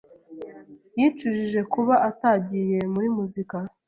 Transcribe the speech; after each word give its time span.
Yicujije 0.97 1.59
kuba 1.73 1.95
atagiye 2.09 2.79
muri 2.93 3.07
muzika. 3.15 3.57